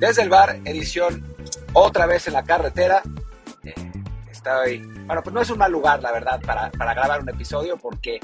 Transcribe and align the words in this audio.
Desde 0.00 0.22
el 0.22 0.30
bar, 0.30 0.58
edición 0.64 1.22
otra 1.74 2.06
vez 2.06 2.26
en 2.26 2.32
la 2.32 2.42
carretera. 2.42 3.02
Eh, 3.62 3.74
estoy, 4.30 4.78
bueno, 5.04 5.22
pues 5.22 5.34
no 5.34 5.42
es 5.42 5.50
un 5.50 5.58
mal 5.58 5.70
lugar, 5.70 6.00
la 6.00 6.10
verdad, 6.10 6.40
para, 6.40 6.70
para 6.70 6.94
grabar 6.94 7.20
un 7.20 7.28
episodio 7.28 7.76
porque 7.76 8.18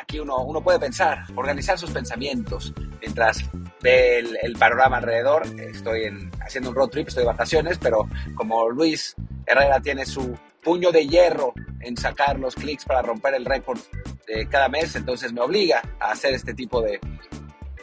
aquí 0.00 0.18
uno, 0.20 0.38
uno 0.38 0.62
puede 0.62 0.78
pensar, 0.78 1.26
organizar 1.36 1.78
sus 1.78 1.90
pensamientos 1.90 2.72
mientras 3.02 3.44
ve 3.82 4.20
el, 4.40 4.56
panorama 4.58 4.96
alrededor. 4.96 5.42
Estoy 5.58 6.04
en, 6.04 6.30
haciendo 6.40 6.70
un 6.70 6.76
road 6.76 6.88
trip, 6.88 7.08
estoy 7.08 7.24
de 7.24 7.28
vacaciones, 7.28 7.76
pero 7.76 8.08
como 8.34 8.70
Luis 8.70 9.14
Herrera 9.44 9.80
tiene 9.80 10.06
su 10.06 10.34
puño 10.64 10.90
de 10.90 11.06
hierro 11.06 11.52
en 11.80 11.94
sacar 11.98 12.38
los 12.38 12.54
clics 12.54 12.86
para 12.86 13.02
romper 13.02 13.34
el 13.34 13.44
récord 13.44 13.78
de 14.26 14.48
cada 14.48 14.70
mes, 14.70 14.96
entonces 14.96 15.30
me 15.34 15.42
obliga 15.42 15.82
a 16.00 16.12
hacer 16.12 16.32
este 16.32 16.54
tipo 16.54 16.80
de, 16.80 16.98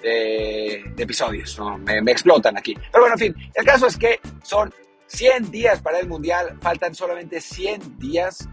de, 0.05 0.93
episodios, 0.97 1.59
me, 1.79 2.11
explotan 2.11 2.57
aquí. 2.57 2.75
Pero 2.75 3.03
bueno, 3.03 3.15
en 3.15 3.19
fin, 3.19 3.51
el 3.55 3.65
caso 3.65 3.87
es 3.87 3.97
que 3.97 4.19
son 4.43 4.71
100 5.07 5.49
días 5.49 5.81
para 5.81 5.99
el 5.99 6.07
Mundial, 6.07 6.57
faltan 6.61 6.93
solamente 6.93 7.41
100 7.41 7.97
días, 7.97 8.47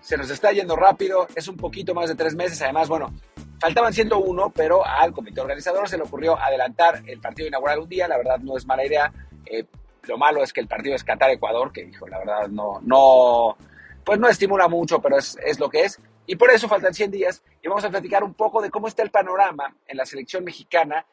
se 0.00 0.16
nos 0.16 0.30
está 0.30 0.52
yendo 0.52 0.76
rápido, 0.76 1.26
es 1.34 1.48
un 1.48 1.56
poquito 1.56 1.92
más 1.92 2.08
de 2.08 2.14
tres 2.14 2.36
meses, 2.36 2.62
además, 2.62 2.88
bueno, 2.88 3.12
faltaban 3.58 3.92
101, 3.92 4.52
pero 4.54 4.86
al 4.86 5.12
comité 5.12 5.40
organizador 5.40 5.88
se 5.88 5.96
le 5.96 6.04
ocurrió 6.04 6.38
adelantar 6.38 7.02
el 7.06 7.20
partido 7.20 7.48
inaugural 7.48 7.80
un 7.80 7.88
día, 7.88 8.06
la 8.06 8.18
verdad 8.18 8.38
no 8.38 8.56
es 8.56 8.64
mala 8.64 8.86
idea, 8.86 9.12
eh, 9.44 9.64
lo 10.04 10.16
malo 10.16 10.44
es 10.44 10.52
que 10.52 10.60
el 10.60 10.68
partido 10.68 10.94
es 10.94 11.04
Qatar-Ecuador, 11.04 11.72
que 11.72 11.84
dijo, 11.84 12.06
la 12.06 12.20
verdad 12.20 12.46
no, 12.48 12.80
no, 12.82 13.56
pues 14.04 14.20
no 14.20 14.28
estimula 14.28 14.68
mucho, 14.68 15.00
pero 15.00 15.18
es, 15.18 15.36
es 15.44 15.58
lo 15.58 15.68
que 15.68 15.80
es. 15.80 16.00
Y 16.26 16.36
por 16.36 16.50
eso 16.50 16.68
faltan 16.68 16.94
100 16.94 17.10
días 17.10 17.42
y 17.62 17.68
vamos 17.68 17.84
a 17.84 17.90
platicar 17.90 18.24
un 18.24 18.34
poco 18.34 18.60
de 18.60 18.70
cómo 18.70 18.88
está 18.88 19.02
el 19.02 19.10
panorama 19.10 19.76
en 19.86 19.96
la 19.96 20.04
selección 20.04 20.44
mexicana 20.44 21.06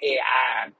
eh, 0.00 0.18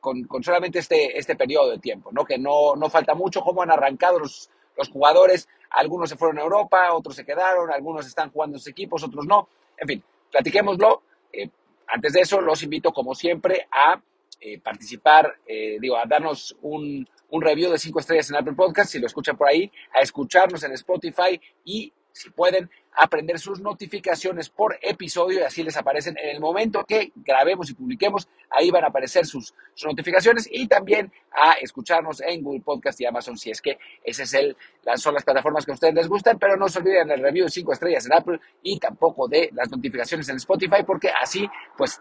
con, 0.00 0.24
con, 0.24 0.42
solamente 0.42 0.80
este, 0.80 1.18
este 1.18 1.36
periodo 1.36 1.70
de 1.70 1.78
tiempo, 1.78 2.10
¿no? 2.12 2.24
que 2.24 2.38
no, 2.38 2.74
no 2.76 2.90
falta 2.90 3.14
mucho, 3.14 3.40
cómo 3.42 3.62
han 3.62 3.70
arrancado 3.70 4.18
los, 4.18 4.50
los 4.76 4.88
jugadores. 4.88 5.48
Algunos 5.70 6.10
se 6.10 6.16
fueron 6.16 6.38
a 6.38 6.42
Europa, 6.42 6.92
otros 6.92 7.16
se 7.16 7.24
quedaron, 7.24 7.70
algunos 7.70 8.06
están 8.06 8.30
jugando 8.30 8.56
en 8.56 8.60
sus 8.60 8.68
equipos, 8.68 9.02
otros 9.02 9.26
no. 9.26 9.48
En 9.76 9.88
fin, 9.88 10.04
platiquémoslo. 10.30 11.02
Eh, 11.32 11.48
antes 11.86 12.12
de 12.12 12.20
eso, 12.20 12.40
los 12.40 12.62
invito, 12.62 12.92
como 12.92 13.14
siempre, 13.14 13.68
a 13.70 14.00
eh, 14.40 14.58
participar, 14.58 15.36
digo, 15.46 15.96
a 15.96 16.04
darnos 16.06 16.56
un, 16.62 17.06
un 17.32 17.42
review 17.42 17.70
de 17.70 17.78
cinco 17.78 18.00
estrellas 18.00 18.28
en 18.30 18.36
Apple 18.36 18.54
Podcast, 18.54 18.92
si 18.92 18.98
lo 18.98 19.06
escuchan 19.06 19.36
por 19.36 19.48
ahí, 19.48 19.70
a 19.94 20.00
escucharnos 20.00 20.62
en 20.64 20.72
Spotify 20.72 21.40
y, 21.64 21.92
si 22.12 22.30
pueden, 22.30 22.70
aprender 22.94 23.38
sus 23.38 23.60
notificaciones 23.60 24.50
por 24.50 24.78
episodio 24.82 25.40
y 25.40 25.42
así 25.42 25.62
les 25.62 25.76
aparecen 25.76 26.16
en 26.18 26.28
el 26.28 26.40
momento 26.40 26.84
que 26.84 27.12
grabemos 27.16 27.70
y 27.70 27.74
publiquemos. 27.74 28.28
Ahí 28.50 28.70
van 28.70 28.84
a 28.84 28.88
aparecer 28.88 29.26
sus, 29.26 29.54
notificaciones 29.84 30.46
y 30.50 30.68
también 30.68 31.10
a 31.32 31.52
escucharnos 31.54 32.20
en 32.20 32.42
Google 32.42 32.60
Podcast 32.60 33.00
y 33.00 33.06
Amazon 33.06 33.38
si 33.38 33.50
es 33.50 33.62
que 33.62 33.78
esas 34.04 34.28
es 34.28 34.34
el, 34.34 34.56
las, 34.82 35.00
son 35.00 35.14
las 35.14 35.24
plataformas 35.24 35.64
que 35.64 35.72
a 35.72 35.74
ustedes 35.74 35.94
les 35.94 36.08
gustan. 36.08 36.38
Pero 36.38 36.56
no 36.56 36.68
se 36.68 36.78
olviden 36.78 37.08
del 37.08 37.22
review 37.22 37.46
de 37.46 37.50
5 37.50 37.72
estrellas 37.72 38.06
en 38.06 38.12
Apple 38.12 38.38
y 38.62 38.78
tampoco 38.78 39.26
de 39.26 39.50
las 39.54 39.70
notificaciones 39.70 40.28
en 40.28 40.36
Spotify 40.36 40.82
porque 40.86 41.08
así 41.10 41.48
pues 41.76 42.00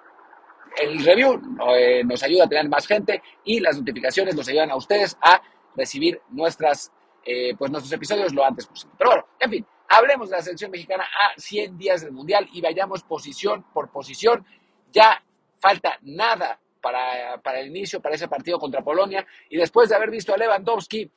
el 0.78 1.04
review 1.04 1.42
eh, 1.76 2.04
nos 2.04 2.24
ayuda 2.24 2.46
a 2.46 2.50
tener 2.50 2.68
más 2.70 2.88
gente 2.88 3.22
y 3.44 3.60
las 3.60 3.78
notificaciones 3.78 4.36
nos 4.36 4.48
ayudan 4.48 4.72
a 4.72 4.76
ustedes 4.76 5.18
a 5.22 5.42
recibir 5.76 6.22
nuestras, 6.30 6.92
eh, 7.26 7.56
pues 7.58 7.72
nuestros 7.72 7.92
episodios 7.92 8.34
lo 8.34 8.46
antes 8.46 8.68
posible. 8.68 8.96
Pero 8.98 9.10
bueno, 9.12 9.26
en 9.40 9.50
fin, 9.50 9.66
hablemos 9.92 10.30
de 10.30 10.38
la 10.38 10.42
selección 10.42 10.72
mexicana 10.72 11.04
a 11.04 11.40
100 11.40 11.78
días 11.78 12.02
del 12.02 12.12
Mundial 12.12 12.48
y 12.54 12.62
vayamos 12.62 13.04
posición 13.04 13.66
por 13.74 13.92
posición. 13.92 14.46
Ya 14.92 15.24
falta 15.60 15.98
nada 16.02 16.60
para, 16.82 17.42
para 17.42 17.60
el 17.60 17.68
inicio, 17.68 18.02
para 18.02 18.16
ese 18.16 18.28
partido 18.28 18.60
contra 18.60 18.82
Polonia 18.82 19.26
y 19.50 19.58
después 19.58 19.90
de 19.90 19.96
haber 19.96 20.10
visto 20.10 20.34
a 20.34 20.38
Lewandowski 20.38 21.10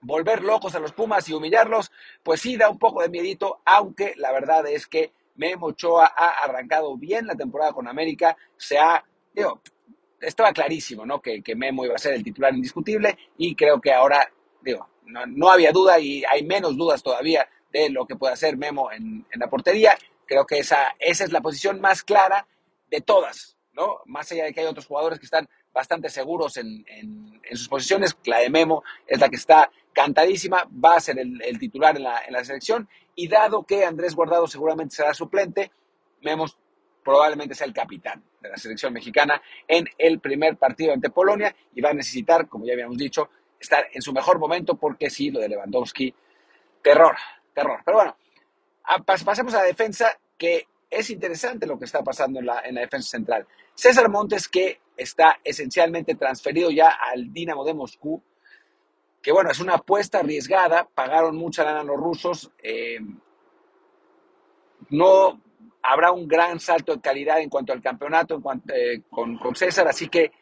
volver 0.00 0.42
locos 0.42 0.74
a 0.74 0.80
los 0.80 0.92
Pumas 0.92 1.28
y 1.28 1.34
humillarlos, 1.34 1.90
pues 2.22 2.40
sí 2.40 2.56
da 2.56 2.70
un 2.70 2.78
poco 2.78 3.02
de 3.02 3.08
miedito, 3.08 3.60
aunque 3.64 4.14
la 4.16 4.32
verdad 4.32 4.66
es 4.66 4.86
que 4.86 5.12
Memo 5.36 5.66
Ochoa 5.66 6.12
ha 6.16 6.44
arrancado 6.44 6.96
bien 6.96 7.26
la 7.26 7.34
temporada 7.34 7.72
con 7.72 7.88
América, 7.88 8.36
se 8.56 8.78
ha, 8.78 9.04
digo, 9.32 9.60
estaba 10.20 10.52
clarísimo, 10.52 11.06
¿no? 11.06 11.20
Que, 11.20 11.42
Memo 11.54 11.84
iba 11.84 11.94
a 11.94 11.98
ser 11.98 12.14
el 12.14 12.24
titular 12.24 12.52
indiscutible 12.54 13.16
y 13.36 13.54
creo 13.54 13.80
que 13.80 13.92
ahora, 13.92 14.30
digo, 14.62 14.88
no, 15.06 15.50
había 15.50 15.72
duda 15.72 15.98
y 15.98 16.24
hay 16.24 16.44
menos 16.44 16.76
dudas 16.76 17.02
todavía 17.02 17.48
de 17.72 17.90
lo 17.90 18.06
que 18.06 18.16
puede 18.16 18.32
hacer 18.32 18.56
Memo 18.56 18.90
en, 18.92 19.26
la 19.34 19.48
portería. 19.48 19.96
Creo 20.26 20.46
que 20.46 20.58
esa, 20.58 20.94
esa 20.98 21.24
es 21.24 21.32
la 21.32 21.40
posición 21.40 21.80
más 21.80 22.02
clara 22.02 22.46
de 22.90 23.00
todas, 23.00 23.56
¿no? 23.72 24.00
Más 24.06 24.30
allá 24.32 24.44
de 24.44 24.52
que 24.52 24.60
hay 24.60 24.66
otros 24.66 24.86
jugadores 24.86 25.18
que 25.18 25.24
están 25.24 25.48
bastante 25.72 26.08
seguros 26.08 26.56
en, 26.56 26.84
sus 27.52 27.68
posiciones, 27.68 28.16
la 28.24 28.38
de 28.38 28.50
Memo 28.50 28.82
es 29.06 29.20
la 29.20 29.28
que 29.28 29.36
está 29.36 29.70
cantadísima, 29.92 30.68
va 30.84 30.96
a 30.96 31.00
ser 31.00 31.18
el, 31.18 31.58
titular 31.58 31.96
en 31.96 32.02
la, 32.02 32.20
en 32.26 32.32
la 32.32 32.44
selección 32.44 32.88
y 33.14 33.28
dado 33.28 33.64
que 33.64 33.84
Andrés 33.84 34.14
Guardado 34.14 34.46
seguramente 34.46 34.96
será 34.96 35.14
suplente, 35.14 35.70
vemos 36.22 36.58
probablemente 37.04 37.54
sea 37.54 37.66
el 37.66 37.72
capitán 37.72 38.22
de 38.42 38.50
la 38.50 38.56
selección 38.56 38.92
mexicana 38.92 39.40
en 39.66 39.88
el 39.96 40.20
primer 40.20 40.56
partido 40.56 40.92
ante 40.92 41.10
Polonia 41.10 41.54
y 41.74 41.80
va 41.80 41.90
a 41.90 41.94
necesitar, 41.94 42.48
como 42.48 42.66
ya 42.66 42.74
habíamos 42.74 42.98
dicho, 42.98 43.30
estar 43.58 43.86
en 43.92 44.02
su 44.02 44.12
mejor 44.12 44.38
momento 44.38 44.76
porque 44.76 45.10
sí, 45.10 45.30
lo 45.30 45.40
de 45.40 45.48
Lewandowski, 45.48 46.14
terror, 46.82 47.16
terror. 47.58 47.80
Pero 47.84 47.96
bueno, 47.98 48.16
pasemos 49.04 49.54
a 49.54 49.58
la 49.58 49.64
defensa, 49.64 50.16
que 50.36 50.66
es 50.90 51.10
interesante 51.10 51.66
lo 51.66 51.78
que 51.78 51.84
está 51.84 52.02
pasando 52.02 52.38
en 52.40 52.46
la, 52.46 52.60
en 52.60 52.74
la 52.76 52.82
defensa 52.82 53.10
central. 53.10 53.46
César 53.74 54.08
Montes, 54.08 54.48
que 54.48 54.80
está 54.96 55.38
esencialmente 55.44 56.14
transferido 56.14 56.70
ya 56.70 56.90
al 56.90 57.32
Dinamo 57.32 57.64
de 57.64 57.74
Moscú, 57.74 58.22
que 59.22 59.32
bueno, 59.32 59.50
es 59.50 59.60
una 59.60 59.74
apuesta 59.74 60.20
arriesgada, 60.20 60.88
pagaron 60.94 61.36
mucha 61.36 61.64
lana 61.64 61.82
los 61.82 61.96
rusos, 61.96 62.50
eh, 62.62 62.98
no 64.90 65.40
habrá 65.82 66.12
un 66.12 66.26
gran 66.28 66.60
salto 66.60 66.94
de 66.94 67.00
calidad 67.00 67.40
en 67.40 67.50
cuanto 67.50 67.72
al 67.72 67.82
campeonato 67.82 68.40
eh, 68.72 69.02
con, 69.10 69.38
César, 69.54 69.88
así 69.88 70.08
que 70.08 70.32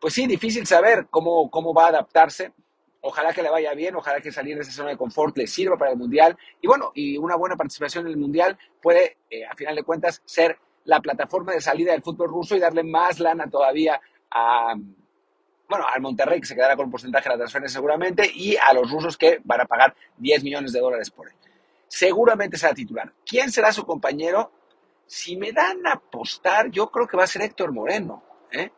pues 0.00 0.14
sí, 0.14 0.26
difícil 0.26 0.66
saber 0.66 1.06
cómo, 1.10 1.50
cómo 1.50 1.72
va 1.72 1.86
a 1.86 1.88
adaptarse. 1.88 2.52
Ojalá 3.00 3.32
que 3.32 3.42
le 3.42 3.50
vaya 3.50 3.72
bien, 3.74 3.94
ojalá 3.94 4.20
que 4.20 4.32
salir 4.32 4.56
de 4.56 4.62
esa 4.62 4.72
zona 4.72 4.90
de 4.90 4.96
confort 4.96 5.36
le 5.36 5.46
sirva 5.46 5.76
para 5.76 5.92
el 5.92 5.96
Mundial. 5.96 6.36
Y 6.60 6.66
bueno, 6.66 6.90
y 6.94 7.16
una 7.18 7.36
buena 7.36 7.56
participación 7.56 8.06
en 8.06 8.12
el 8.12 8.16
Mundial 8.16 8.58
puede, 8.82 9.18
eh, 9.30 9.44
a 9.44 9.54
final 9.54 9.76
de 9.76 9.82
cuentas, 9.82 10.22
ser 10.24 10.58
la 10.84 11.00
plataforma 11.00 11.52
de 11.52 11.60
salida 11.60 11.92
del 11.92 12.02
fútbol 12.02 12.28
ruso 12.28 12.56
y 12.56 12.60
darle 12.60 12.82
más 12.82 13.20
lana 13.20 13.48
todavía 13.48 14.00
a, 14.30 14.74
bueno, 15.68 15.84
al 15.92 16.00
Monterrey, 16.00 16.40
que 16.40 16.46
se 16.46 16.54
quedará 16.54 16.76
con 16.76 16.86
un 16.86 16.90
porcentaje 16.90 17.28
de 17.28 17.34
la 17.34 17.38
transferencia 17.38 17.78
seguramente, 17.78 18.30
y 18.32 18.56
a 18.56 18.72
los 18.72 18.90
rusos 18.90 19.16
que 19.16 19.40
van 19.44 19.60
a 19.60 19.64
pagar 19.64 19.94
10 20.16 20.44
millones 20.44 20.72
de 20.72 20.80
dólares 20.80 21.10
por 21.10 21.28
él. 21.28 21.34
Seguramente 21.88 22.56
será 22.56 22.74
titular. 22.74 23.12
¿Quién 23.24 23.50
será 23.50 23.72
su 23.72 23.84
compañero? 23.84 24.50
Si 25.06 25.36
me 25.36 25.52
dan 25.52 25.86
a 25.86 25.92
apostar, 25.94 26.70
yo 26.70 26.90
creo 26.90 27.06
que 27.06 27.16
va 27.16 27.24
a 27.24 27.28
ser 27.28 27.42
Héctor 27.42 27.72
Moreno. 27.72 28.22
¿eh? 28.50 28.70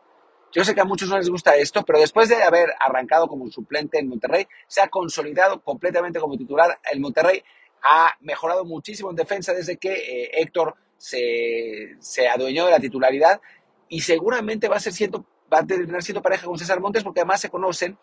Yo 0.52 0.64
sé 0.64 0.74
que 0.74 0.80
a 0.80 0.84
muchos 0.84 1.08
no 1.08 1.18
les 1.18 1.28
gusta 1.28 1.56
esto, 1.56 1.82
pero 1.84 2.00
después 2.00 2.28
de 2.28 2.42
haber 2.42 2.70
arrancado 2.80 3.28
como 3.28 3.50
suplente 3.50 3.98
en 3.98 4.08
Monterrey, 4.08 4.46
se 4.66 4.80
ha 4.80 4.88
consolidado 4.88 5.62
completamente 5.62 6.20
como 6.20 6.36
titular. 6.36 6.78
El 6.90 7.00
Monterrey 7.00 7.42
ha 7.82 8.16
mejorado 8.20 8.64
muchísimo 8.64 9.10
en 9.10 9.16
defensa 9.16 9.52
desde 9.52 9.76
que 9.76 9.92
eh, 9.92 10.30
Héctor 10.34 10.74
se, 10.96 11.96
se 12.00 12.28
adueñó 12.28 12.64
de 12.64 12.72
la 12.72 12.80
titularidad 12.80 13.40
y 13.88 14.00
seguramente 14.00 14.68
va 14.68 14.76
a 14.76 14.80
ser 14.80 14.92
siendo 14.92 15.24
va 15.52 15.60
a 15.60 15.66
terminar 15.66 16.02
siendo 16.02 16.22
pareja 16.22 16.46
con 16.46 16.58
César 16.58 16.80
Montes 16.80 17.02
porque 17.02 17.20
además 17.20 17.40
se 17.40 17.50
conocen. 17.50 17.98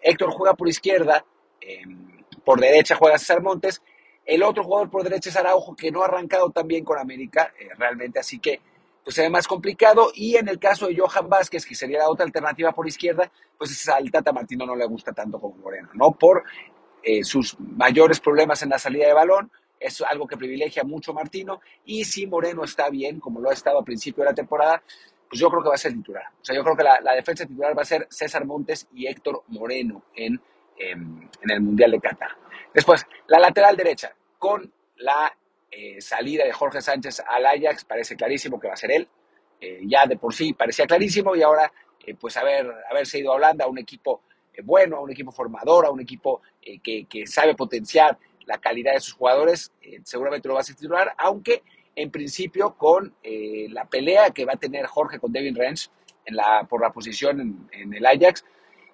Héctor 0.00 0.30
juega 0.32 0.54
por 0.54 0.68
izquierda, 0.68 1.24
em, 1.60 2.24
por 2.44 2.60
derecha 2.60 2.96
juega 2.96 3.18
César 3.18 3.42
Montes. 3.42 3.82
El 4.24 4.42
otro 4.42 4.64
jugador 4.64 4.90
por 4.90 5.02
derecha 5.02 5.28
es 5.28 5.36
Araujo, 5.36 5.76
que 5.76 5.90
no 5.90 6.02
ha 6.02 6.06
arrancado 6.06 6.50
tan 6.50 6.66
bien 6.66 6.84
con 6.84 6.98
América, 6.98 7.52
eh, 7.58 7.68
realmente, 7.76 8.18
así 8.18 8.38
que 8.38 8.60
pues 9.04 9.16
se 9.16 9.22
ve 9.22 9.30
más 9.30 9.46
complicado. 9.46 10.10
Y 10.14 10.36
en 10.36 10.48
el 10.48 10.58
caso 10.58 10.88
de 10.88 10.96
Johan 10.96 11.28
Vázquez, 11.28 11.66
que 11.66 11.74
sería 11.74 11.98
la 11.98 12.08
otra 12.08 12.24
alternativa 12.24 12.72
por 12.72 12.88
izquierda, 12.88 13.30
pues 13.58 13.88
al 13.88 14.10
Tata 14.10 14.32
Martino 14.32 14.66
no 14.66 14.74
le 14.74 14.86
gusta 14.86 15.12
tanto 15.12 15.38
como 15.38 15.56
Moreno, 15.56 15.90
¿no? 15.94 16.12
Por 16.12 16.44
eh, 17.02 17.22
sus 17.22 17.58
mayores 17.60 18.18
problemas 18.18 18.62
en 18.62 18.70
la 18.70 18.78
salida 18.78 19.06
de 19.06 19.12
balón, 19.12 19.50
es 19.78 20.00
algo 20.00 20.26
que 20.26 20.36
privilegia 20.36 20.84
mucho 20.84 21.12
Martino. 21.12 21.60
Y 21.84 22.04
si 22.04 22.26
Moreno 22.26 22.64
está 22.64 22.88
bien, 22.88 23.20
como 23.20 23.40
lo 23.40 23.50
ha 23.50 23.52
estado 23.52 23.78
a 23.78 23.84
principio 23.84 24.24
de 24.24 24.30
la 24.30 24.34
temporada, 24.34 24.82
pues 25.28 25.40
yo 25.40 25.50
creo 25.50 25.62
que 25.62 25.68
va 25.68 25.74
a 25.74 25.78
ser 25.78 25.92
titular. 25.92 26.24
O 26.40 26.44
sea, 26.44 26.56
yo 26.56 26.62
creo 26.62 26.76
que 26.76 26.84
la, 26.84 27.14
defensa 27.14 27.44
titular 27.44 27.76
va 27.76 27.82
a 27.82 27.86
ser 27.86 28.06
César 28.08 28.46
Montes 28.46 28.88
y 28.94 29.06
Héctor 29.06 29.42
Moreno 29.48 30.04
en, 30.14 30.40
em, 30.78 31.28
en 31.42 31.50
el 31.50 31.60
Mundial 31.60 31.90
de 31.90 32.00
Qatar. 32.00 32.30
Después, 32.72 33.06
la 33.26 33.38
lateral 33.38 33.76
derecha, 33.76 34.14
con 34.38 34.72
la 34.96 35.36
eh, 35.76 36.00
salida 36.00 36.44
de 36.44 36.52
Jorge 36.52 36.80
Sánchez 36.80 37.22
al 37.26 37.46
Ajax, 37.46 37.84
parece 37.84 38.16
clarísimo 38.16 38.60
que 38.60 38.68
va 38.68 38.74
a 38.74 38.76
ser 38.76 38.92
él. 38.92 39.08
Eh, 39.60 39.80
ya 39.84 40.06
de 40.06 40.16
por 40.16 40.34
sí 40.34 40.52
parecía 40.52 40.86
clarísimo 40.86 41.34
y 41.34 41.42
ahora, 41.42 41.72
eh, 42.06 42.14
pues 42.14 42.36
haber, 42.36 42.70
haberse 42.90 43.18
ido 43.18 43.32
a 43.32 43.36
Holanda, 43.36 43.64
a 43.64 43.68
un 43.68 43.78
equipo 43.78 44.22
bueno, 44.62 44.98
a 44.98 45.00
un 45.00 45.10
equipo 45.10 45.32
formador, 45.32 45.84
a 45.84 45.90
un 45.90 46.00
equipo 46.00 46.40
que, 46.62 47.26
sabe 47.26 47.56
potenciar 47.56 48.16
la 48.46 48.58
calidad 48.58 48.92
de 48.92 49.00
sus 49.00 49.14
jugadores, 49.14 49.72
seguramente 50.04 50.46
lo 50.46 50.54
va 50.54 50.60
a 50.60 50.62
titular, 50.62 51.12
aunque 51.18 51.64
en 51.96 52.10
principio 52.10 52.74
con 52.76 53.14
eh, 53.22 53.66
la 53.70 53.84
pelea 53.86 54.30
que 54.30 54.44
va 54.44 54.54
a 54.54 54.58
tener 54.58 54.86
Jorge 54.86 55.18
con 55.18 55.32
Devin 55.32 55.56
en 55.58 56.36
la, 56.36 56.66
por 56.68 56.80
la 56.80 56.92
posición 56.92 57.68
en, 57.72 57.94
el 57.94 58.06
Ajax. 58.06 58.44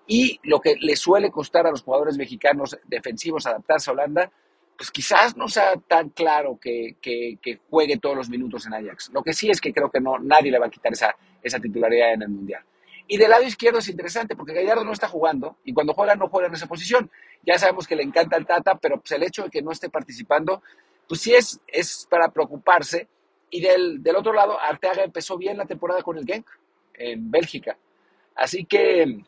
y 0.06 0.40
lo 0.42 0.60
que 0.60 0.76
le 0.80 0.96
suele 0.96 1.30
costar 1.30 1.66
a 1.66 1.70
los 1.70 1.82
jugadores 1.82 2.16
mexicanos 2.16 2.78
defensivos 2.84 3.46
adaptarse 3.46 3.90
a 3.90 3.92
Holanda, 3.92 4.32
pues 4.80 4.90
quizás 4.90 5.36
no 5.36 5.46
sea 5.46 5.74
tan 5.76 6.08
claro 6.08 6.58
que, 6.58 6.96
juegue 7.68 7.98
todos 7.98 8.16
los 8.16 8.30
minutos 8.30 8.64
en 8.64 8.72
Ajax. 8.72 9.10
Lo 9.12 9.22
que 9.22 9.34
sí 9.34 9.50
es 9.50 9.60
que 9.60 9.74
creo 9.74 9.90
que 9.90 10.00
no, 10.00 10.18
nadie 10.18 10.50
le 10.50 10.58
va 10.58 10.68
a 10.68 10.70
quitar 10.70 10.90
esa, 10.90 11.60
titularidad 11.60 12.14
en 12.14 12.22
el 12.22 12.30
Mundial. 12.30 12.64
Y 13.06 13.18
del 13.18 13.28
lado 13.28 13.42
izquierdo 13.42 13.80
es 13.80 13.88
interesante 13.90 14.34
porque 14.34 14.54
Gallardo 14.54 14.82
no 14.82 14.92
está 14.92 15.06
jugando 15.06 15.58
y 15.66 15.74
cuando 15.74 15.92
juega 15.92 16.14
no 16.14 16.30
juega 16.30 16.48
en 16.48 16.54
esa 16.54 16.66
posición. 16.66 17.10
Ya 17.42 17.58
sabemos 17.58 17.86
que 17.86 17.94
le 17.94 18.02
encanta 18.02 18.38
el 18.38 18.46
Tata, 18.46 18.76
pero 18.76 18.98
pues 18.98 19.12
el 19.12 19.22
hecho 19.22 19.42
de 19.42 19.50
que 19.50 19.60
no 19.60 19.70
esté 19.70 19.90
participando, 19.90 20.62
pues 21.06 21.20
sí 21.20 21.34
es, 21.34 21.60
es 21.66 22.06
para 22.08 22.30
preocuparse. 22.30 23.06
Y 23.50 23.60
del, 23.60 24.02
del 24.02 24.16
otro 24.16 24.32
lado, 24.32 24.58
Arteaga 24.58 25.04
empezó 25.04 25.36
bien 25.36 25.58
la 25.58 25.66
temporada 25.66 26.02
con 26.02 26.16
el 26.16 26.24
Genk 26.24 26.46
en 26.94 27.30
Bélgica. 27.30 27.76
Así 28.34 28.64
que 28.64 29.24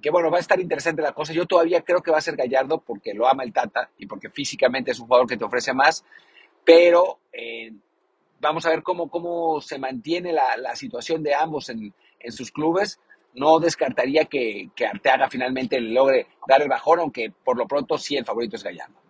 que 0.00 0.10
bueno, 0.10 0.30
va 0.30 0.38
a 0.38 0.40
estar 0.40 0.60
interesante 0.60 1.02
la 1.02 1.12
cosa. 1.12 1.32
Yo 1.32 1.46
todavía 1.46 1.82
creo 1.82 2.00
que 2.02 2.10
va 2.10 2.18
a 2.18 2.22
ser 2.22 2.36
Gallardo 2.36 2.80
porque 2.80 3.14
lo 3.14 3.26
ama 3.26 3.44
el 3.44 3.52
Tata 3.52 3.90
y 3.98 4.06
porque 4.06 4.30
físicamente 4.30 4.90
es 4.90 5.00
un 5.00 5.06
jugador 5.06 5.26
que 5.26 5.36
te 5.36 5.44
ofrece 5.44 5.72
más, 5.72 6.04
pero 6.64 7.20
eh, 7.32 7.72
vamos 8.40 8.66
a 8.66 8.70
ver 8.70 8.82
cómo, 8.82 9.08
cómo 9.08 9.60
se 9.60 9.78
mantiene 9.78 10.32
la, 10.32 10.56
la 10.56 10.76
situación 10.76 11.22
de 11.22 11.34
ambos 11.34 11.68
en, 11.70 11.94
en, 12.20 12.32
sus 12.32 12.50
clubes. 12.50 13.00
No 13.34 13.58
descartaría 13.58 14.26
que, 14.26 14.70
que, 14.76 14.86
Arteaga 14.86 15.28
finalmente 15.28 15.80
logre 15.80 16.28
dar 16.46 16.62
el 16.62 16.68
bajón, 16.68 17.00
aunque 17.00 17.30
por 17.30 17.56
lo 17.56 17.66
pronto 17.66 17.98
sí 17.98 18.16
el 18.16 18.24
favorito 18.24 18.56
es 18.56 18.62
Gallardo. 18.62 19.00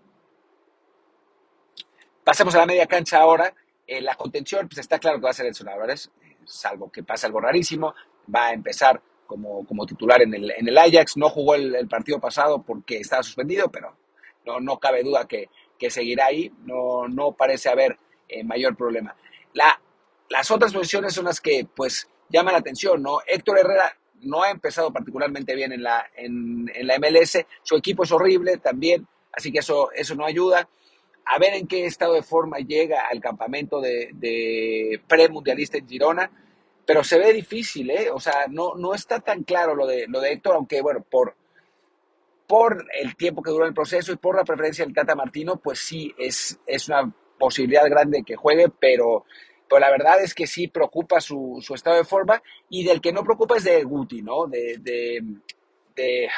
Pasemos 2.23 2.55
a 2.55 2.59
la 2.59 2.67
media 2.67 2.87
cancha 2.87 3.19
ahora. 3.19 3.53
Eh, 3.87 4.01
la 4.01 4.15
contención, 4.15 4.67
pues 4.67 4.79
está 4.79 4.99
claro 4.99 5.19
que 5.19 5.25
va 5.25 5.31
a 5.31 5.35
ser 5.35 5.47
Edson 5.47 5.69
Álvarez, 5.69 6.11
eh, 6.23 6.37
salvo 6.47 6.91
que 6.91 7.03
pase 7.03 7.27
algo 7.27 7.41
rarísimo. 7.41 7.95
Va 8.35 8.47
a 8.47 8.53
empezar 8.55 9.03
como, 9.27 9.67
como 9.67 9.87
titular 9.87 10.23
en 10.23 10.35
el, 10.35 10.51
en 10.51 10.69
el 10.69 10.79
Ajax. 10.79 11.17
No 11.17 11.29
jugó 11.29 11.55
el, 11.55 11.89
partido 11.89 12.21
pasado 12.21 12.63
porque 12.63 12.99
estaba 12.99 13.23
suspendido, 13.23 13.71
pero 13.71 13.97
no, 14.47 14.61
no 14.61 14.79
cabe 14.79 15.03
duda 15.03 15.27
que, 15.27 15.49
que 15.79 15.91
seguirá 15.91 16.27
ahí. 16.27 16.53
No, 16.65 17.09
no 17.09 17.33
parece 17.33 17.69
haber 17.69 17.99
eh, 18.29 18.45
mayor 18.45 18.77
problema. 18.77 19.15
La, 19.53 19.81
las 20.31 20.51
otras 20.51 20.73
posiciones 20.73 21.15
son 21.15 21.27
las 21.27 21.41
que 21.41 21.67
pues 21.75 22.09
llaman 22.29 22.55
la 22.55 22.61
atención, 22.61 23.03
¿no? 23.03 23.19
Héctor 23.27 23.59
Herrera 23.59 23.97
no 24.21 24.43
ha 24.43 24.51
empezado 24.51 24.93
particularmente 24.93 25.55
bien 25.55 25.73
en 25.73 25.83
la, 25.83 26.07
en, 26.17 26.71
en 26.75 26.87
la 26.87 26.99
MLS. 26.99 27.45
Su 27.63 27.77
equipo 27.77 28.05
es 28.05 28.13
horrible 28.13 28.57
también, 28.59 29.07
así 29.33 29.53
que 29.53 29.59
eso, 29.59 29.91
eso 29.93 30.15
no 30.15 30.25
ayuda. 30.25 30.69
A 31.27 31.39
ver 31.39 31.55
en 31.55 31.67
qué 31.67 31.87
estado 31.87 32.15
de 32.15 32.23
forma 32.23 32.59
llega 32.59 33.07
al 33.11 33.21
campamento 33.21 33.81
de, 33.81 34.11
de 34.13 35.01
pre-mundialista 35.09 35.79
en 35.79 35.89
Girona 35.89 36.31
pero 36.87 37.03
se 37.05 37.19
ve 37.19 37.33
difícil, 37.33 37.91
¿eh? 37.91 38.11
O 38.11 38.21
sea, 38.21 38.47
no, 38.49 38.75
no 38.75 38.95
está 38.95 39.21
tan 39.21 39.43
claro 39.43 39.75
lo 39.75 39.87
de, 39.87 40.07
lo 40.09 40.21
de 40.21 40.33
Héctor, 40.33 40.57
aunque 40.57 40.83
bueno, 40.83 41.05
por, 41.09 41.35
por 42.47 42.87
el 43.01 43.17
tiempo 43.17 43.43
que 43.43 43.51
dura 43.51 43.67
el 43.67 43.75
proceso 43.75 44.13
y 44.13 44.17
por 44.17 44.37
la 44.37 44.45
preferencia 44.45 44.85
del 44.85 44.95
Tata 44.95 45.15
Martino, 45.15 45.57
pues 45.57 45.79
sí, 45.79 46.15
es, 46.19 46.59
es 46.67 46.89
una 46.89 47.13
posibilidad 47.39 47.89
grande 47.89 48.23
que 48.25 48.37
juegue, 48.37 48.69
pero, 48.69 49.25
pero 49.69 49.81
la 49.81 49.91
verdad 49.91 50.23
es 50.23 50.35
que 50.35 50.47
sí 50.47 50.69
preocupa 50.69 51.21
su, 51.21 51.59
su 51.63 51.75
estado 51.75 51.97
de 51.97 52.05
forma 52.05 52.43
y 52.69 52.85
del 52.85 53.01
que 53.01 53.13
no 53.13 53.25
preocupa 53.25 53.57
es 53.57 53.65
de 53.65 53.83
Guti, 53.83 54.23
¿no? 54.23 54.47
De, 54.47 54.79
de, 54.79 55.23
de 55.97 56.29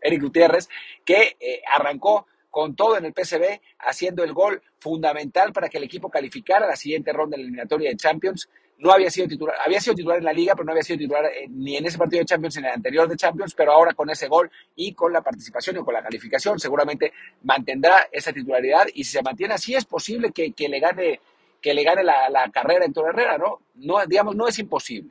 Eric 0.00 0.22
Gutiérrez, 0.22 0.68
que 1.04 1.36
eh, 1.40 1.62
arrancó 1.74 2.26
con 2.50 2.74
todo 2.74 2.96
en 2.96 3.04
el 3.04 3.12
PCB, 3.12 3.60
haciendo 3.80 4.24
el 4.24 4.32
gol 4.32 4.62
fundamental 4.78 5.52
para 5.52 5.68
que 5.68 5.76
el 5.76 5.84
equipo 5.84 6.08
calificara 6.08 6.66
la 6.66 6.76
siguiente 6.76 7.12
ronda 7.12 7.36
de 7.36 7.42
la 7.42 7.48
eliminatoria 7.48 7.90
de 7.90 7.96
Champions 7.96 8.48
no 8.78 8.92
había 8.92 9.10
sido 9.10 9.26
titular, 9.26 9.56
había 9.64 9.80
sido 9.80 9.94
titular 9.94 10.18
en 10.18 10.24
la 10.24 10.32
liga, 10.32 10.54
pero 10.54 10.64
no 10.64 10.72
había 10.72 10.82
sido 10.82 10.98
titular 10.98 11.24
eh, 11.26 11.46
ni 11.48 11.76
en 11.76 11.86
ese 11.86 11.96
partido 11.96 12.20
de 12.20 12.26
Champions 12.26 12.56
ni 12.56 12.60
en 12.60 12.66
el 12.66 12.72
anterior 12.72 13.08
de 13.08 13.16
Champions, 13.16 13.54
pero 13.54 13.72
ahora 13.72 13.94
con 13.94 14.10
ese 14.10 14.28
gol 14.28 14.50
y 14.74 14.92
con 14.92 15.12
la 15.12 15.22
participación 15.22 15.78
y 15.78 15.80
con 15.80 15.94
la 15.94 16.02
calificación 16.02 16.58
seguramente 16.58 17.12
mantendrá 17.42 18.08
esa 18.12 18.32
titularidad 18.32 18.86
y 18.94 19.04
si 19.04 19.12
se 19.12 19.22
mantiene 19.22 19.54
así 19.54 19.74
es 19.74 19.84
posible 19.84 20.30
que, 20.32 20.52
le 20.68 20.80
gane, 20.80 21.20
que 21.60 21.72
le 21.72 21.82
gane 21.82 22.02
la, 22.04 22.50
carrera 22.52 22.84
en 22.84 22.92
Torre 22.92 23.10
Herrera, 23.10 23.38
¿no? 23.38 23.60
¿no? 23.76 24.04
Digamos, 24.06 24.36
no 24.36 24.46
es 24.46 24.58
imposible, 24.58 25.10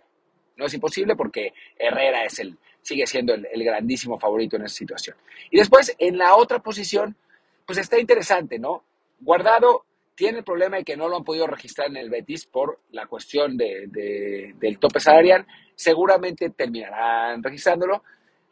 no 0.57 0.65
es 0.65 0.73
imposible 0.73 1.15
porque 1.15 1.53
Herrera 1.77 2.23
es 2.23 2.39
el, 2.39 2.57
sigue 2.81 3.07
siendo 3.07 3.33
el 3.33 3.63
grandísimo 3.63 4.19
favorito 4.19 4.57
en 4.57 4.65
esa 4.65 4.75
situación. 4.75 5.17
Y 5.49 5.57
después, 5.57 5.95
en 5.97 6.17
la 6.17 6.35
otra 6.35 6.59
posición, 6.59 7.15
pues 7.65 7.79
está 7.79 7.99
interesante, 7.99 8.59
¿no? 8.59 8.83
Guardado 9.19 9.85
tiene 10.15 10.39
el 10.39 10.43
problema 10.43 10.77
de 10.77 10.83
que 10.83 10.95
no 10.95 11.09
lo 11.09 11.17
han 11.17 11.23
podido 11.23 11.45
registrar 11.45 11.89
en 11.89 11.97
el 11.97 12.09
Betis 12.09 12.45
por 12.45 12.79
la 12.91 13.05
cuestión 13.05 13.57
de, 13.57 14.53
del 14.57 14.79
tope 14.79 14.99
salarial. 14.99 15.45
Seguramente 15.75 16.49
terminarán 16.49 17.43
registrándolo. 17.43 18.01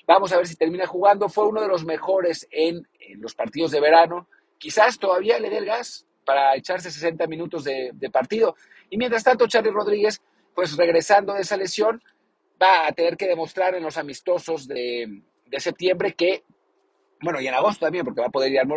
Vamos 0.06 0.34
a 0.34 0.38
ver 0.38 0.48
si 0.48 0.58
termina 0.58 0.86
jugando. 0.86 1.30
Fue 1.30 1.48
uno 1.48 1.62
de 1.62 1.70
los 1.70 1.86
mejores 1.86 2.48
en, 2.52 2.86
los 3.16 3.34
partidos 3.34 3.72
de 3.72 3.80
verano. 3.80 4.28
Quizás 4.58 5.00
todavía 5.00 5.40
le 5.40 5.50
dé 5.50 5.58
el 5.58 5.66
gas 5.66 6.06
para 6.26 6.56
echarse 6.56 6.92
60 6.92 7.28
minutos 7.28 7.64
de, 7.64 8.10
partido. 8.12 8.56
Y 8.90 8.98
mientras 8.98 9.24
tanto, 9.24 9.48
Charlie 9.48 9.72
Rodríguez, 9.72 10.22
pues 10.54 10.76
regresando 10.76 11.34
de 11.34 11.42
esa 11.42 11.56
lesión, 11.56 12.02
va 12.62 12.88
a 12.88 12.92
tener 12.92 13.16
que 13.16 13.28
demostrar 13.28 13.74
en 13.76 13.84
los 13.84 13.98
amistosos 13.98 14.68
de, 14.68 15.22
de 15.46 15.60
septiembre 15.60 16.14
que 16.14 16.44
bueno, 17.24 17.40
y 17.42 17.48
en 17.48 17.54
agosto 17.54 17.86
también, 17.86 18.04
porque 18.06 18.22
va 18.22 18.28
a 18.28 18.32
poder 18.32 18.52
ir 18.52 18.60
al 18.60 18.68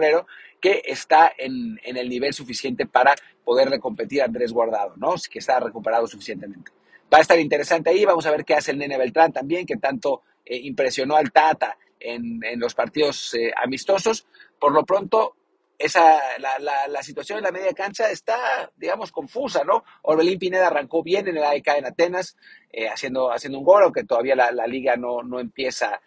que 0.61 0.83
está 0.87 1.33
en, 1.37 1.79
el 1.85 2.09
nivel 2.09 2.33
suficiente 2.33 2.87
para 2.87 3.15
poderle 3.45 3.79
competir 3.79 4.23
Andrés 4.23 4.53
Guardado, 4.53 4.95
¿no? 4.97 5.15
Que 5.31 5.39
está 5.39 5.61
recuperado 5.61 6.07
suficientemente. 6.07 6.73
Va 7.13 7.19
a 7.19 7.21
estar 7.21 7.39
interesante 7.39 7.91
ahí, 7.91 8.05
vamos 8.05 8.27
a 8.27 8.31
ver 8.31 8.45
qué 8.45 8.55
hace 8.55 8.73
el 8.73 8.79
Nene 8.79 8.99
Beltrán 8.99 9.33
también, 9.33 9.67
que 9.67 9.77
tanto 9.77 10.23
eh, 10.45 10.57
impresionó 10.57 11.17
al 11.17 11.31
Tata 11.31 11.77
en, 12.01 12.41
los 12.59 12.75
partidos 12.75 13.35
eh, 13.35 13.53
amistosos. 13.57 14.27
Por 14.59 14.73
lo 14.73 14.85
pronto, 14.85 15.37
esa, 15.79 16.19
la, 16.39 17.03
situación 17.03 17.39
en 17.39 17.45
la 17.45 17.53
media 17.53 17.73
cancha 17.75 18.11
está, 18.11 18.71
digamos, 18.77 19.13
confusa, 19.13 19.63
¿no? 19.65 19.85
Orbelín 20.03 20.39
Pineda 20.39 20.69
arrancó 20.69 21.03
bien 21.03 21.29
en 21.29 21.37
el 21.37 21.45
AEK 21.45 21.69
en 21.77 21.87
Atenas, 21.87 22.37
eh, 22.73 22.89
haciendo, 22.89 23.31
haciendo 23.33 23.59
un 23.59 23.65
gol, 23.65 23.85
aunque 23.85 24.05
todavía 24.05 24.35
la, 24.35 24.67
liga 24.67 24.97
no, 24.97 25.23
no 25.23 25.39
empieza 25.39 26.01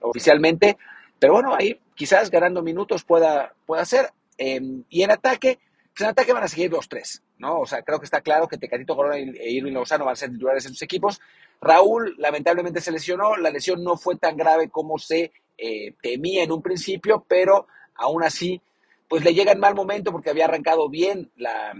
oficialmente. 0.00 0.78
Pero 1.18 1.32
bueno, 1.34 1.54
ahí 1.54 1.80
quizás 1.94 2.30
ganando 2.30 2.62
minutos 2.62 3.04
pueda, 3.04 3.54
pueda 3.66 3.84
ser. 3.84 4.10
Em, 4.36 4.84
y 4.88 5.02
en 5.02 5.10
ataque, 5.10 5.58
pues 5.92 6.00
en 6.02 6.06
ataque 6.08 6.32
van 6.32 6.44
a 6.44 6.48
seguir 6.48 6.70
los 6.70 6.88
tres, 6.88 7.22
¿no? 7.38 7.60
O 7.60 7.66
sea, 7.66 7.82
creo 7.82 7.98
que 7.98 8.04
está 8.04 8.20
claro 8.20 8.46
que 8.46 8.56
Tecatito 8.56 8.94
Corona 8.94 9.16
e 9.16 9.50
Irving 9.50 9.72
Lozano 9.72 10.04
van 10.04 10.12
a 10.12 10.16
ser 10.16 10.30
titulares 10.30 10.64
en 10.66 10.72
sus 10.72 10.82
equipos. 10.82 11.20
Raúl 11.60 12.14
lamentablemente 12.18 12.80
se 12.80 12.92
lesionó, 12.92 13.36
la 13.36 13.50
lesión 13.50 13.82
no 13.82 13.96
fue 13.96 14.16
tan 14.16 14.36
grave 14.36 14.70
como 14.70 14.98
se 14.98 15.32
eh, 15.56 15.94
temía 16.00 16.44
en 16.44 16.52
un 16.52 16.62
principio, 16.62 17.24
pero 17.26 17.66
aún 17.96 18.22
así, 18.22 18.62
pues 19.08 19.24
le 19.24 19.34
llega 19.34 19.50
en 19.52 19.58
mal 19.58 19.74
momento 19.74 20.12
porque 20.12 20.30
había 20.30 20.44
arrancado 20.44 20.88
bien 20.88 21.32
la, 21.36 21.74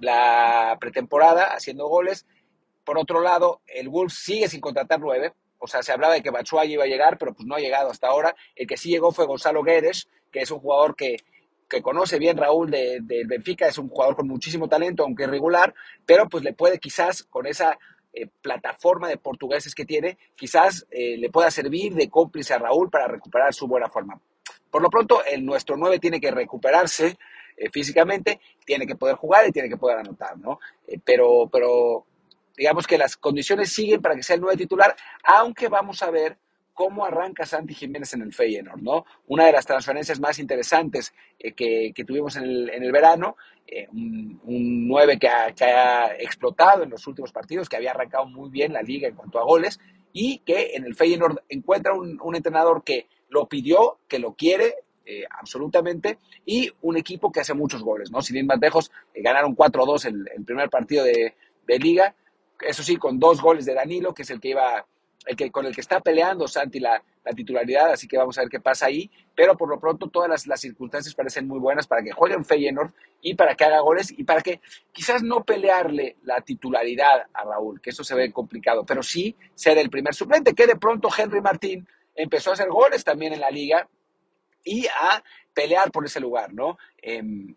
la 0.00 0.76
pretemporada 0.80 1.54
haciendo 1.54 1.86
goles. 1.86 2.26
Por 2.84 2.98
otro 2.98 3.20
lado, 3.20 3.60
el 3.68 3.88
Wolves 3.88 4.14
sigue 4.14 4.48
sin 4.48 4.60
contratar 4.60 4.98
nueve, 4.98 5.34
o 5.62 5.68
sea, 5.68 5.80
se 5.80 5.92
hablaba 5.92 6.14
de 6.14 6.22
que 6.22 6.30
Batshuayi 6.30 6.72
iba 6.72 6.82
a 6.82 6.88
llegar, 6.88 7.18
pero 7.18 7.34
pues 7.34 7.46
no 7.46 7.54
ha 7.54 7.60
llegado 7.60 7.88
hasta 7.88 8.08
ahora. 8.08 8.34
El 8.56 8.66
que 8.66 8.76
sí 8.76 8.90
llegó 8.90 9.12
fue 9.12 9.26
Gonzalo 9.26 9.62
Guedes, 9.62 10.08
que 10.32 10.40
es 10.40 10.50
un 10.50 10.58
jugador 10.58 10.96
que, 10.96 11.18
conoce 11.82 12.18
bien 12.18 12.36
Raúl 12.36 12.70
del 12.70 13.06
de 13.06 13.24
Benfica, 13.24 13.66
es 13.68 13.78
un 13.78 13.88
jugador 13.88 14.16
con 14.16 14.26
muchísimo 14.26 14.68
talento, 14.68 15.04
aunque 15.04 15.22
irregular, 15.22 15.72
pero 16.04 16.28
pues 16.28 16.44
le 16.44 16.52
puede 16.52 16.78
quizás 16.78 17.22
con 17.22 17.46
esa 17.46 17.78
eh, 18.12 18.26
plataforma 18.42 19.08
de 19.08 19.16
portugueses 19.16 19.74
que 19.74 19.86
tiene, 19.86 20.18
quizás 20.36 20.86
eh, 20.90 21.16
le 21.16 21.30
pueda 21.30 21.50
servir 21.50 21.94
de 21.94 22.10
cómplice 22.10 22.52
a 22.52 22.58
Raúl 22.58 22.90
para 22.90 23.06
recuperar 23.06 23.54
su 23.54 23.68
buena 23.68 23.88
forma. 23.88 24.20
Por 24.70 24.82
lo 24.82 24.90
pronto, 24.90 25.24
el, 25.24 25.46
nuestro 25.46 25.76
9 25.78 25.98
tiene 25.98 26.20
que 26.20 26.30
recuperarse 26.30 27.16
eh, 27.56 27.70
físicamente, 27.70 28.40
tiene 28.66 28.86
que 28.86 28.96
poder 28.96 29.14
jugar 29.14 29.48
y 29.48 29.52
tiene 29.52 29.70
que 29.70 29.78
poder 29.78 29.98
anotar, 29.98 30.36
¿no? 30.36 30.58
pero, 31.04 31.48
pero 31.50 32.04
digamos 32.62 32.86
que 32.86 32.96
las 32.96 33.16
condiciones 33.16 33.72
siguen 33.72 34.00
para 34.00 34.14
que 34.14 34.22
sea 34.22 34.36
el 34.36 34.40
nuevo 34.40 34.56
titular, 34.56 34.94
aunque 35.24 35.66
vamos 35.66 36.00
a 36.00 36.12
ver 36.12 36.38
cómo 36.72 37.04
arranca 37.04 37.44
Santi 37.44 37.74
Jiménez 37.74 38.14
en 38.14 38.22
el 38.22 38.32
Feyenoord, 38.32 38.80
¿no? 38.80 39.04
Una 39.26 39.46
de 39.46 39.52
las 39.52 39.66
transferencias 39.66 40.20
más 40.20 40.38
interesantes 40.38 41.12
eh, 41.40 41.54
que, 41.54 42.04
tuvimos 42.04 42.36
en 42.36 42.44
el, 42.44 42.92
verano, 42.92 43.36
eh, 43.66 43.88
un, 43.90 44.40
un, 44.44 44.86
9 44.86 45.18
que 45.18 45.26
ha, 45.26 46.14
explotado 46.20 46.84
en 46.84 46.90
los 46.90 47.04
últimos 47.08 47.32
partidos, 47.32 47.68
que 47.68 47.74
había 47.74 47.90
arrancado 47.90 48.26
muy 48.26 48.48
bien 48.48 48.72
la 48.72 48.82
liga 48.82 49.08
en 49.08 49.16
cuanto 49.16 49.40
a 49.40 49.44
goles, 49.44 49.80
y 50.12 50.38
que 50.46 50.76
en 50.76 50.84
el 50.84 50.94
Feyenoord 50.94 51.42
encuentra 51.48 51.94
un, 51.94 52.36
entrenador 52.36 52.84
que 52.84 53.08
lo 53.28 53.48
pidió, 53.48 53.98
que 54.06 54.20
lo 54.20 54.34
quiere, 54.34 54.76
eh, 55.04 55.24
absolutamente, 55.30 56.18
y 56.46 56.70
un 56.82 56.96
equipo 56.96 57.32
que 57.32 57.40
hace 57.40 57.54
muchos 57.54 57.82
goles, 57.82 58.12
¿no? 58.12 58.22
Sin 58.22 58.36
ir 58.36 58.44
más 58.44 58.60
lejos, 58.60 58.92
ganaron 59.16 59.56
4-2 59.56 60.04
el, 60.04 60.28
el, 60.36 60.44
primer 60.44 60.70
partido 60.70 61.02
de, 61.02 61.34
de 61.66 61.78
liga, 61.80 62.14
eso 62.62 62.82
sí, 62.82 62.96
con 62.96 63.18
dos 63.18 63.40
goles 63.40 63.64
de 63.64 63.74
Danilo, 63.74 64.14
que 64.14 64.22
es 64.22 64.30
el 64.30 64.40
que 64.40 64.48
iba, 64.48 64.86
el 65.26 65.36
que, 65.36 65.50
con 65.50 65.66
el 65.66 65.74
que 65.74 65.80
está 65.80 66.00
peleando 66.00 66.48
Santi 66.48 66.80
la, 66.80 67.02
titularidad, 67.36 67.92
así 67.92 68.08
que 68.08 68.18
vamos 68.18 68.36
a 68.36 68.40
ver 68.40 68.50
qué 68.50 68.58
pasa 68.58 68.86
ahí, 68.86 69.08
pero 69.36 69.56
por 69.56 69.68
lo 69.68 69.78
pronto 69.78 70.08
todas 70.08 70.46
las, 70.46 70.60
circunstancias 70.60 71.14
parecen 71.14 71.46
muy 71.46 71.60
buenas 71.60 71.86
para 71.86 72.02
que 72.02 72.10
juegue 72.10 72.34
en 72.34 72.44
Feyenoord 72.44 72.92
y 73.20 73.34
para 73.34 73.54
que 73.54 73.64
haga 73.64 73.78
goles 73.78 74.12
y 74.16 74.24
para 74.24 74.40
que 74.40 74.60
quizás 74.90 75.22
no 75.22 75.44
pelearle 75.44 76.16
la 76.24 76.40
titularidad 76.40 77.26
a 77.32 77.44
Raúl, 77.44 77.80
que 77.80 77.90
eso 77.90 78.02
se 78.02 78.16
ve 78.16 78.32
complicado, 78.32 78.84
pero 78.84 79.04
sí 79.04 79.36
ser 79.54 79.78
el 79.78 79.88
primer 79.88 80.14
suplente, 80.14 80.52
que 80.52 80.66
de 80.66 80.74
pronto 80.74 81.08
Henry 81.16 81.40
Martín 81.40 81.86
empezó 82.16 82.50
a 82.50 82.54
hacer 82.54 82.68
goles 82.68 83.04
también 83.04 83.32
en 83.32 83.40
la 83.40 83.50
liga 83.50 83.88
y 84.64 84.86
a 84.86 85.22
pelear 85.54 85.92
por 85.92 86.04
ese 86.04 86.20
lugar, 86.20 86.52
¿no? 86.52 86.76
Em, 87.00 87.54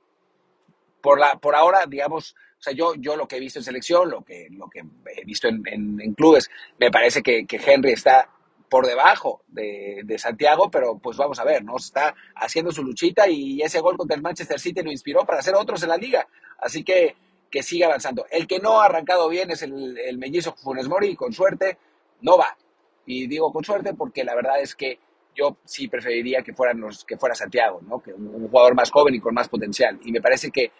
por, 1.02 1.20
la, 1.20 1.38
por 1.38 1.56
ahora, 1.56 1.86
digamos, 1.88 2.36
o 2.60 2.64
sea, 2.66 2.74
yo, 2.74 2.96
yo 2.96 3.16
lo 3.16 3.28
que 3.28 3.38
he 3.38 3.40
visto 3.40 3.60
en 3.60 3.66
selección, 3.66 4.10
lo 4.10 4.24
que, 4.24 4.48
lo 4.52 4.68
que 4.70 4.80
he 4.80 5.26
visto 5.26 5.48
en, 5.48 5.64
en, 5.68 6.14
clubes, 6.14 6.50
me 6.80 6.90
parece 6.90 7.22
que, 7.22 7.46
que, 7.46 7.58
Henry 7.58 7.92
está 7.92 8.30
por 8.70 8.88
debajo 8.88 9.44
de, 9.48 10.02
de, 10.04 10.18
Santiago, 10.18 10.72
pero 10.72 10.98
pues 10.98 11.18
vamos 11.18 11.40
a 11.40 11.44
ver, 11.44 11.64
¿no? 11.64 11.78
Está 11.78 12.16
haciendo 12.36 12.72
su 12.72 12.84
luchita 12.84 13.28
y 13.30 13.62
ese 13.62 13.80
gol 13.80 13.98
contra 13.98 14.16
el 14.16 14.24
Manchester 14.24 14.60
City 14.60 14.82
lo 14.82 14.92
inspiró 14.92 15.26
para 15.26 15.40
hacer 15.40 15.54
otros 15.56 15.84
en 15.84 15.90
la 15.90 15.98
liga. 15.98 16.28
Así 16.58 16.84
que 16.84 17.16
que 17.56 17.64
siga 17.64 17.88
avanzando. 17.88 18.26
El 18.32 18.48
que 18.48 18.60
no 18.60 18.82
ha 18.82 18.86
arrancado 18.86 19.30
bien 19.30 19.50
es 19.52 19.62
el, 19.62 19.98
el 19.98 20.18
mellizo 20.18 20.54
Funes 20.56 20.90
Mori, 20.90 21.16
con 21.16 21.32
suerte, 21.32 21.78
no 22.22 22.38
va. 22.38 22.58
Y 23.06 23.28
digo 23.28 23.52
con 23.54 23.64
suerte 23.64 23.94
porque 23.94 24.24
la 24.24 24.36
verdad 24.36 24.60
es 24.60 24.76
que 24.76 25.00
yo 25.36 25.58
sí 25.66 25.88
preferiría 25.88 26.42
que, 26.42 26.54
fueran 26.54 26.80
los, 26.80 27.06
que 27.06 27.18
fuera 27.18 27.36
Santiago, 27.36 27.82
¿no? 27.82 28.02
que 28.02 28.14
un, 28.14 28.50
jugador 28.50 28.74
más 28.74 28.90
joven 28.90 29.16
y 29.16 29.20
con 29.20 29.34
más 29.34 29.50
potencial. 29.50 30.00
Y 30.04 30.12
me 30.12 30.22
parece 30.22 30.50
que, 30.50 30.72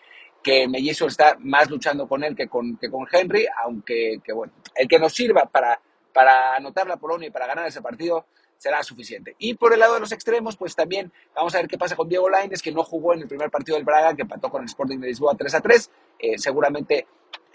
que 0.46 0.68
Mellizo 0.68 1.08
está 1.08 1.38
más 1.40 1.72
luchando 1.72 2.08
con 2.08 2.24
él 2.24 2.36
que 2.36 2.48
con, 2.48 2.78
que 2.78 2.88
con 2.88 3.08
Henry, 3.12 3.48
aunque 3.64 4.20
que, 4.24 4.32
bueno, 4.32 4.54
el 4.76 4.88
que 4.88 5.00
nos 5.00 5.12
sirva 5.12 5.46
para, 5.46 5.82
para 6.14 6.56
anotar 6.56 6.86
la 6.86 6.98
Polonia 6.98 7.30
y 7.30 7.32
para 7.32 7.48
ganar 7.48 7.66
ese 7.66 7.82
partido 7.82 8.28
será 8.56 8.84
suficiente. 8.84 9.36
Y 9.40 9.56
por 9.56 9.74
el 9.74 9.80
lado 9.80 9.96
de 9.96 10.02
los 10.02 10.12
extremos, 10.12 10.56
pues 10.56 10.76
también 10.76 11.12
vamos 11.34 11.56
a 11.56 11.58
ver 11.58 11.68
qué 11.68 11.80
pasa 11.80 11.96
con 11.96 12.08
Diego 12.08 12.30
Lainez, 12.30 12.62
que 12.62 12.72
no 12.72 12.84
jugó 12.84 13.16
en 13.16 13.22
el 13.22 13.28
primer 13.28 13.50
partido 13.50 13.76
del 13.76 13.86
Braga, 13.86 14.14
que 14.14 14.22
empató 14.22 14.52
con 14.52 14.62
el 14.62 14.68
Sporting 14.68 15.00
de 15.00 15.08
Lisboa 15.08 15.34
3 15.36 15.56
a 15.56 15.62
3. 15.62 15.92
Eh, 16.20 16.38
seguramente 16.38 17.08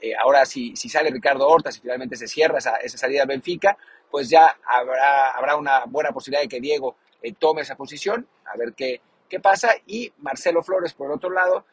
eh, 0.03 0.13
ahora 0.21 0.45
si, 0.45 0.75
si 0.75 0.89
sale 0.89 1.11
Ricardo 1.11 1.47
Horta, 1.47 1.71
si 1.71 1.81
finalmente 1.81 2.17
se 2.17 2.27
cierra 2.27 2.59
esa, 2.59 2.75
esa 2.79 2.99
salida 2.99 3.21
de 3.21 3.27
Benfica, 3.27 3.79
pues 4.11 4.29
ya 4.29 4.59
habrá, 4.67 5.31
habrá 5.31 5.55
una 5.55 5.85
buena 5.85 6.11
posibilidad 6.11 6.43
de 6.43 6.49
que 6.49 6.61
Diego 6.61 6.97
eh, 7.23 7.35
tome 7.39 7.61
esa 7.61 7.77
posición, 7.77 8.27
a 8.53 8.57
ver 8.57 8.75
qué, 8.75 9.01
qué 9.29 9.39
pasa. 9.39 9.75
Y 9.87 10.13
Marcelo 10.19 10.65
Flores, 10.65 10.93
por 10.93 11.13
otro 11.13 11.31
lado, 11.31 11.67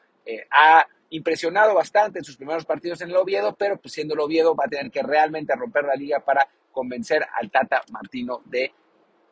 ha 0.51 0.85
impresionado 1.09 1.73
bastante 1.73 2.19
en 2.19 2.25
sus 2.25 2.37
primeros 2.37 2.65
partidos 2.65 3.01
en 3.01 3.09
el 3.09 3.15
Oviedo, 3.15 3.55
pero 3.55 3.77
pues 3.77 3.93
siendo 3.93 4.13
el 4.13 4.19
Oviedo 4.19 4.55
va 4.55 4.65
a 4.65 4.69
tener 4.69 4.91
que 4.91 5.01
realmente 5.01 5.55
romper 5.55 5.85
la 5.85 5.95
liga 5.95 6.19
para 6.19 6.47
convencer 6.71 7.25
al 7.39 7.49
Tata 7.49 7.83
Martino 7.91 8.41
de 8.45 8.71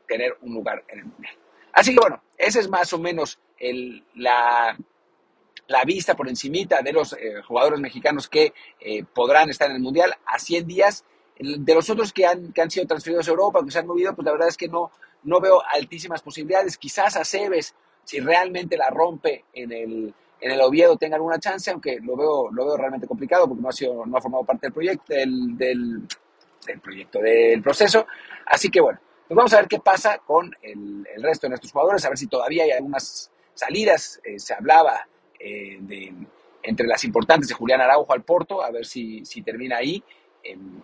tener 0.08 0.38
un 0.42 0.54
lugar 0.54 0.84
en 0.88 1.00
el 1.00 1.06
Mundial. 1.06 1.36
Así 1.74 1.94
que 1.94 2.00
bueno, 2.00 2.22
esa 2.38 2.60
es 2.60 2.70
más 2.70 2.94
o 2.94 3.00
menos 3.00 3.40
la, 4.16 4.78
la 5.68 5.84
vista 5.84 6.16
por 6.16 6.30
encimita 6.30 6.82
de 6.82 6.94
los 6.94 7.14
eh, 7.14 7.42
jugadores 7.46 7.80
mexicanos 7.80 8.30
que 8.30 8.54
podrán 9.14 9.50
estar 9.50 9.70
en 9.70 9.78
el 9.78 9.82
Mundial 9.82 10.16
a 10.26 10.40
100 10.40 10.68
días 10.68 11.06
de 11.40 11.76
los 11.76 11.90
otros 11.90 12.14
que 12.14 12.26
han, 12.26 12.54
que 12.54 12.62
han 12.62 12.72
sido 12.72 12.88
transferidos 12.88 13.28
a 13.28 13.32
Europa, 13.32 13.64
que 13.64 13.72
se 13.72 13.80
han 13.80 13.88
movido, 13.88 14.16
pues 14.16 14.26
la 14.26 14.32
verdad 14.32 14.48
es 14.48 14.58
que 14.58 14.68
no, 14.68 14.92
no 15.24 15.42
veo 15.42 15.62
altísimas 15.74 16.22
posibilidades. 16.22 16.78
Quizás 16.78 17.18
a 17.18 17.26
Cebes, 17.26 17.76
si 18.04 18.20
realmente 18.20 18.78
la 18.78 18.90
rompe 18.90 19.44
en 19.54 19.72
el, 19.72 20.14
en 20.40 20.52
el 20.52 20.62
Oviedo, 20.62 20.98
tenga 20.98 21.16
alguna 21.16 21.40
chance, 21.40 21.72
aunque 21.72 22.00
lo 22.02 22.16
veo, 22.16 22.52
lo 22.52 22.66
veo 22.66 22.78
realmente 22.78 23.08
complicado 23.08 23.48
porque 23.48 23.62
no 23.62 23.70
ha, 23.70 23.72
sido, 23.72 24.06
no 24.06 24.18
ha 24.18 24.22
formado 24.22 24.44
parte 24.44 24.68
del 24.68 24.74
proyecto, 24.74 25.14
del, 25.14 25.58
del, 25.58 26.02
proyecto, 26.82 27.20
del 27.20 27.62
proceso. 27.62 28.06
Así 28.46 28.70
que 28.70 28.82
bueno, 28.82 29.00
pues 29.28 29.36
vamos 29.36 29.54
a 29.54 29.58
ver 29.58 29.68
qué 29.68 29.80
pasa 29.80 30.20
con 30.20 30.56
el, 30.62 31.06
resto 31.22 31.48
de 31.48 31.50
nuestros 31.50 31.72
jugadores, 31.72 32.06
a 32.06 32.10
ver 32.10 32.18
si 32.18 32.28
todavía 32.28 32.64
hay 32.64 32.72
algunas 32.72 33.32
salidas. 33.54 34.22
Eh, 34.24 34.40
se 34.40 34.54
hablaba 34.54 35.08
eh, 35.40 35.78
de, 35.80 36.14
entre 36.64 36.88
las 36.88 37.04
importantes 37.04 37.48
de 37.48 37.56
Julián 37.56 37.82
Araujo 37.82 38.14
al 38.14 38.24
Porto, 38.24 38.62
a 38.62 38.72
ver 38.72 38.86
si, 38.86 39.24
si 39.26 39.42
termina 39.42 39.78
ahí. 39.78 40.04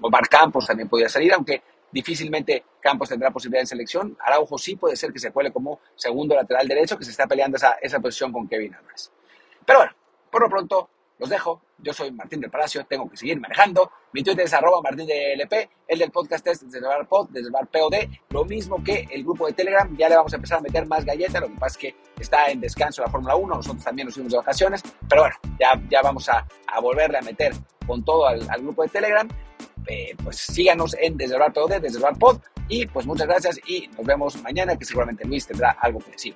Omar 0.01 0.27
Campos 0.27 0.65
también 0.65 0.89
podría 0.89 1.07
salir, 1.07 1.31
aunque 1.33 1.61
difícilmente 1.91 2.63
Campos 2.79 3.09
tendrá 3.09 3.29
posibilidad 3.31 3.61
en 3.61 3.67
selección. 3.67 4.17
Araujo 4.19 4.57
sí 4.57 4.75
puede 4.75 4.95
ser 4.95 5.13
que 5.13 5.19
se 5.19 5.31
cuele 5.31 5.51
como 5.51 5.79
segundo 5.95 6.33
lateral 6.35 6.67
derecho, 6.67 6.97
que 6.97 7.05
se 7.05 7.11
está 7.11 7.27
peleando 7.27 7.57
esa, 7.57 7.73
esa 7.81 7.99
posición 7.99 8.31
con 8.31 8.47
Kevin 8.47 8.73
Álvarez. 8.73 9.11
Pero 9.65 9.79
bueno, 9.79 9.93
por 10.31 10.41
lo 10.41 10.49
pronto 10.49 10.89
los 11.21 11.29
dejo. 11.29 11.61
Yo 11.77 11.93
soy 11.93 12.11
Martín 12.11 12.41
del 12.41 12.49
Palacio, 12.49 12.85
tengo 12.85 13.09
que 13.09 13.15
seguir 13.17 13.39
manejando. 13.39 13.91
Mi 14.13 14.23
Twitter 14.23 14.45
es 14.45 14.53
arroba 14.53 14.81
Martín 14.81 15.07
de 15.07 15.33
LP, 15.33 15.69
el 15.87 15.99
del 15.99 16.11
podcast 16.11 16.45
es 16.47 16.65
desde 16.65 16.79
el 16.79 16.83
bar 16.83 17.07
pod, 17.07 17.29
desde 17.29 17.47
el 17.47 17.51
bar 17.51 17.67
POD, 17.67 17.95
lo 18.29 18.45
mismo 18.45 18.83
que 18.83 19.07
el 19.09 19.23
grupo 19.23 19.47
de 19.47 19.53
Telegram. 19.53 19.95
Ya 19.97 20.09
le 20.09 20.15
vamos 20.15 20.33
a 20.33 20.35
empezar 20.35 20.57
a 20.59 20.61
meter 20.61 20.85
más 20.87 21.05
galletas, 21.05 21.41
lo 21.41 21.47
que 21.47 21.53
pasa 21.53 21.67
es 21.67 21.77
que 21.77 21.95
está 22.19 22.47
en 22.47 22.59
descanso 22.59 23.01
la 23.01 23.09
Fórmula 23.09 23.35
1, 23.35 23.55
nosotros 23.55 23.83
también 23.83 24.07
nos 24.07 24.15
fuimos 24.15 24.31
de 24.31 24.37
vacaciones, 24.39 24.83
pero 25.07 25.21
bueno, 25.21 25.35
ya, 25.59 25.81
ya 25.89 26.01
vamos 26.01 26.27
a, 26.29 26.45
a 26.67 26.79
volverle 26.79 27.17
a 27.17 27.21
meter 27.21 27.53
con 27.85 28.03
todo 28.03 28.27
al, 28.27 28.45
grupo 28.61 28.83
de 28.83 28.89
Telegram. 28.89 29.27
Eh, 29.87 30.15
pues 30.23 30.37
síganos 30.37 30.95
en 30.99 31.17
Desde 31.17 31.33
el 31.33 31.39
Bar 31.39 31.53
POD, 31.53 31.81
Desde 31.81 31.97
el 31.97 32.03
Bar 32.03 32.17
Pod, 32.17 32.39
y 32.67 32.85
pues 32.87 33.05
muchas 33.05 33.27
gracias 33.27 33.59
y 33.67 33.87
nos 33.87 34.05
vemos 34.05 34.41
mañana, 34.41 34.75
que 34.77 34.85
seguramente 34.85 35.25
Luis 35.25 35.47
tendrá 35.47 35.71
algo 35.71 35.99
que 35.99 36.11
decir. 36.11 36.35